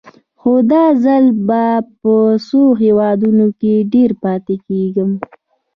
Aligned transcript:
خو 0.39 0.51
دا 0.71 0.83
ځل 1.03 1.25
به 1.47 1.63
په 2.01 2.13
څو 2.47 2.61
هېوادونو 2.83 3.45
کې 3.59 3.73
ډېر 3.93 4.09
پاتې 4.23 4.55
کېږم. 4.67 5.11